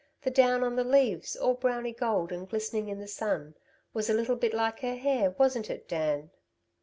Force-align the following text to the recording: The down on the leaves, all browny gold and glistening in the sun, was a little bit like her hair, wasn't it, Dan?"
The 0.23 0.31
down 0.31 0.63
on 0.63 0.75
the 0.75 0.83
leaves, 0.83 1.35
all 1.35 1.53
browny 1.53 1.93
gold 1.93 2.31
and 2.31 2.49
glistening 2.49 2.89
in 2.89 2.97
the 2.97 3.07
sun, 3.07 3.53
was 3.93 4.09
a 4.09 4.15
little 4.15 4.35
bit 4.35 4.51
like 4.51 4.79
her 4.79 4.95
hair, 4.95 5.35
wasn't 5.37 5.69
it, 5.69 5.87
Dan?" 5.87 6.31